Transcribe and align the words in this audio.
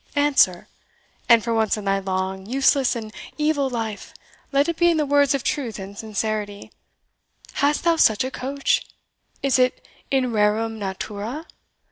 Answer 0.15 0.67
and 1.29 1.43
for 1.43 1.53
once 1.53 1.77
in 1.77 1.85
thy 1.85 1.99
long, 1.99 2.47
useless, 2.47 2.95
and 2.95 3.13
evil 3.37 3.69
life, 3.69 4.15
let 4.51 4.67
it 4.67 4.75
be 4.75 4.89
in 4.89 4.97
the 4.97 5.05
words 5.05 5.35
of 5.35 5.43
truth 5.43 5.77
and 5.77 5.95
sincerity, 5.95 6.71
hast 7.61 7.83
thou 7.83 7.97
such 7.97 8.23
a 8.23 8.31
coach? 8.31 8.81
is 9.43 9.59
it 9.59 9.87
in 10.09 10.31
rerum 10.31 10.79
natura? 10.79 11.45